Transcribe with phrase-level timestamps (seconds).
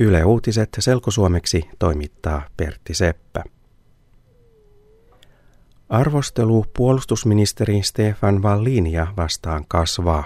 [0.00, 3.44] Yle Uutiset selkosuomeksi toimittaa Pertti Seppä.
[5.88, 10.24] Arvostelu puolustusministeri Stefan Wallinia vastaan kasvaa.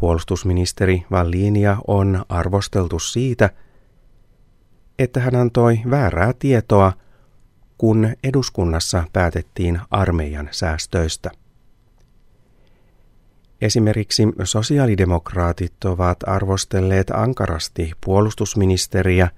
[0.00, 3.50] Puolustusministeri Wallinia on arvosteltu siitä,
[4.98, 6.92] että hän antoi väärää tietoa,
[7.78, 11.30] kun eduskunnassa päätettiin armeijan säästöistä.
[13.60, 19.30] Esimerkiksi sosiaalidemokraatit ovat arvostelleet ankarasti puolustusministeriä,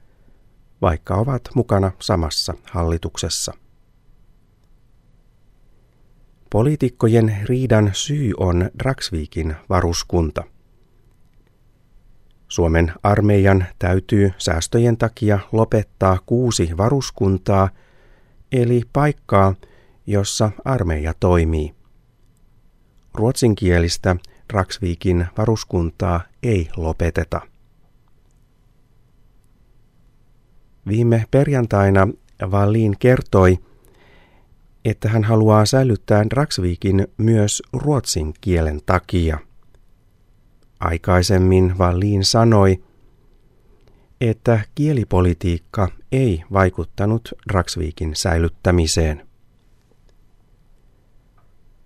[0.82, 3.52] vaikka ovat mukana samassa hallituksessa.
[6.50, 10.44] Poliitikkojen riidan syy on Dragsvikin varuskunta.
[12.48, 17.68] Suomen armeijan täytyy säästöjen takia lopettaa kuusi varuskuntaa,
[18.52, 19.54] eli paikkaa,
[20.06, 21.79] jossa armeija toimii.
[23.14, 24.16] Ruotsinkielistä
[24.52, 27.40] Dragsvikin varuskuntaa ei lopeteta.
[30.88, 32.08] Viime perjantaina
[32.46, 33.58] Wallin kertoi,
[34.84, 39.38] että hän haluaa säilyttää Dragsvikin myös ruotsin kielen takia.
[40.80, 42.84] Aikaisemmin Wallin sanoi,
[44.20, 49.29] että kielipolitiikka ei vaikuttanut Dragsvikin säilyttämiseen.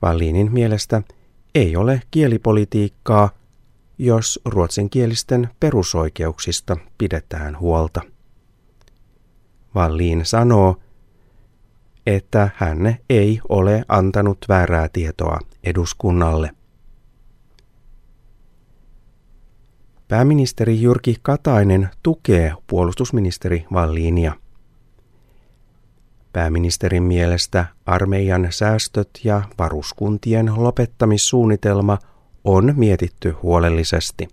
[0.04, 1.02] Wallinin mielestä
[1.54, 3.30] ei ole kielipolitiikkaa,
[3.98, 8.00] jos ruotsinkielisten perusoikeuksista pidetään huolta.
[9.74, 10.76] Wallin sanoo,
[12.06, 16.50] että hän ei ole antanut väärää tietoa eduskunnalle.
[20.08, 24.32] Pääministeri Jyrki Katainen tukee puolustusministeri Wallinia.
[26.34, 31.98] Pääministerin mielestä armeijan säästöt ja varuskuntien lopettamissuunnitelma
[32.44, 34.28] on mietitty huolellisesti.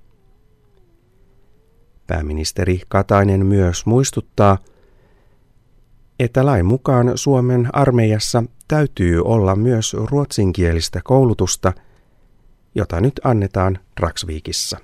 [2.08, 4.58] Pääministeri Katainen myös muistuttaa,
[6.20, 11.73] että lain mukaan Suomen armeijassa täytyy olla myös ruotsinkielistä koulutusta,
[12.76, 14.77] jota nyt annetaan Dragsvikissa.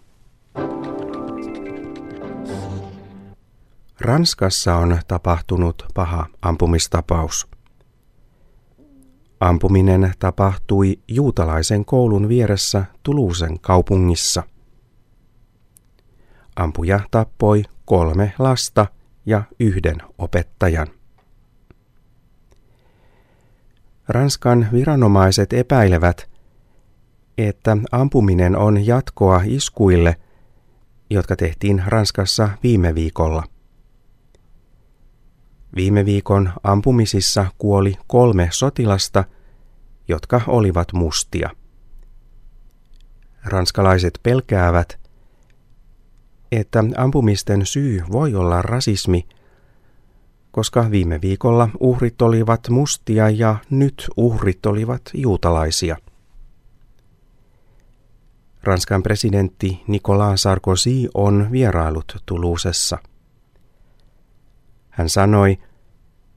[4.02, 7.48] Ranskassa on tapahtunut paha ampumistapaus.
[9.40, 14.44] Ampuminen tapahtui juutalaisen koulun vieressä Tuluusen kaupungissa.
[16.56, 18.86] Ampuja tappoi kolme lasta
[19.26, 20.88] ja yhden opettajan.
[24.08, 26.30] Ranskan viranomaiset epäilevät,
[27.38, 30.16] että ampuminen on jatkoa iskuille,
[31.10, 33.44] jotka tehtiin Ranskassa viime viikolla–
[35.76, 39.24] Viime viikon ampumisissa kuoli kolme sotilasta,
[40.08, 41.50] jotka olivat mustia.
[43.46, 45.00] Ranskalaiset pelkäävät,
[46.52, 49.28] että ampumisten syy voi olla rasismi,
[50.52, 55.98] koska viime viikolla uhrit olivat mustia ja nyt uhrit olivat juutalaisia.
[58.64, 62.98] Ranskan presidentti Nicolas Sarkozy on vierailut Tuluusessa.
[64.98, 65.60] Hän sanoi,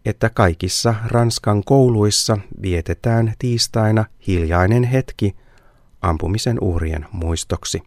[0.04, 5.36] että kaikissa Ranskan kouluissa vietetään tiistaina hiljainen hetki
[6.02, 7.82] ampumisen uhrien muistoksi.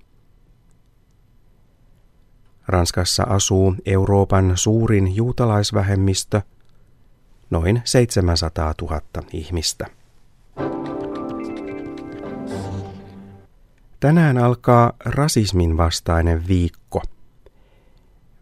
[2.67, 6.41] Ranskassa asuu Euroopan suurin juutalaisvähemmistö,
[7.49, 9.01] noin 700 000
[9.33, 9.85] ihmistä.
[13.99, 17.01] Tänään alkaa rasismin vastainen viikko.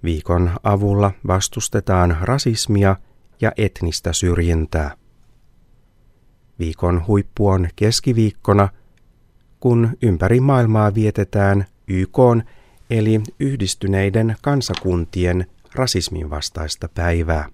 [0.03, 2.95] Viikon avulla vastustetaan rasismia
[3.41, 4.95] ja etnistä syrjintää.
[6.59, 8.69] Viikon huippu on keskiviikkona,
[9.59, 12.17] kun ympäri maailmaa vietetään YK
[12.89, 17.49] eli yhdistyneiden kansakuntien rasismin vastaista päivää.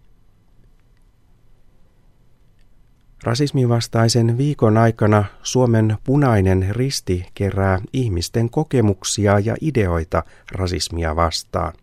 [3.24, 11.74] Rasismin vastaisen viikon aikana Suomen punainen risti kerää ihmisten kokemuksia ja ideoita rasismia vastaan.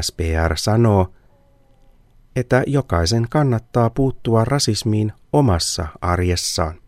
[0.00, 1.12] SPR sanoo,
[2.36, 6.82] että jokaisen kannattaa puuttua rasismiin omassa arjessaan.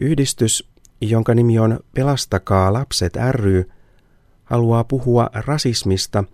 [0.00, 0.70] Yhdistys,
[1.00, 3.70] jonka nimi on Pelastakaa lapset ry,
[4.44, 6.24] haluaa puhua rasismista,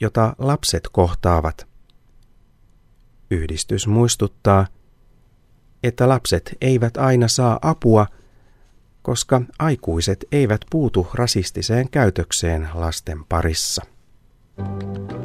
[0.00, 1.68] jota lapset kohtaavat.
[3.30, 4.66] Yhdistys muistuttaa,
[5.82, 8.06] että lapset eivät aina saa apua,
[9.02, 13.82] koska aikuiset eivät puutu rasistiseen käytökseen lasten parissa.
[14.56, 15.21] Thank you.